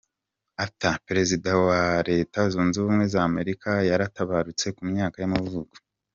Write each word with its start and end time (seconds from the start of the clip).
Arthur, 0.63 0.95
perezida 1.07 1.49
wa 1.65 1.65
wa 1.69 1.81
Leta 2.09 2.39
zunze 2.51 2.75
ubumwe 2.79 3.05
za 3.13 3.21
Amerika 3.29 3.69
yaratabarutse 3.89 4.67
ku 4.75 4.81
myaka 4.91 5.17
y’amavuko. 5.21 5.75